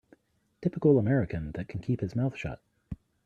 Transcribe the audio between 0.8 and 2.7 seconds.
American that can keep his mouth shut.